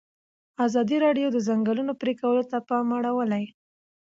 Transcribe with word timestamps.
ازادي 0.65 0.97
راډیو 1.05 1.27
د 1.31 1.33
د 1.35 1.37
ځنګلونو 1.47 1.93
پرېکول 2.01 2.37
ته 2.51 2.57
پام 2.69 2.87
اړولی. 2.97 3.45